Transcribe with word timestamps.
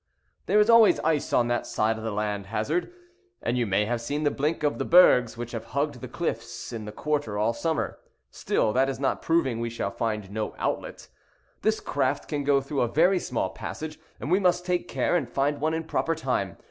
"There 0.47 0.59
is 0.59 0.67
always 0.67 0.99
ice 1.01 1.31
on 1.31 1.47
that 1.49 1.67
side 1.67 1.99
of 1.99 2.03
the 2.03 2.09
land, 2.09 2.47
Hazard, 2.47 2.91
and 3.43 3.55
you 3.55 3.67
may 3.67 3.85
have 3.85 4.01
seen 4.01 4.23
the 4.23 4.31
blink 4.31 4.63
of 4.63 4.79
the 4.79 4.83
bergs 4.83 5.37
which 5.37 5.51
have 5.51 5.63
hugged 5.77 6.01
the 6.01 6.07
cliffs 6.07 6.73
in 6.73 6.85
that 6.85 6.95
quarter 6.95 7.37
all 7.37 7.53
summer. 7.53 7.99
Still, 8.31 8.73
that 8.73 8.89
is 8.89 8.99
not 8.99 9.21
proving 9.21 9.59
we 9.59 9.69
shall 9.69 9.91
find 9.91 10.31
no 10.31 10.55
outlet. 10.57 11.07
This 11.61 11.79
craft 11.79 12.27
can 12.27 12.43
go 12.43 12.61
through 12.61 12.81
a 12.81 12.87
very 12.87 13.19
small 13.19 13.51
passage, 13.51 13.99
and 14.19 14.31
we 14.31 14.39
must 14.39 14.65
take 14.65 14.87
care 14.87 15.15
and 15.15 15.29
find 15.29 15.61
one 15.61 15.75
in 15.75 15.83
proper 15.83 16.15
time. 16.15 16.57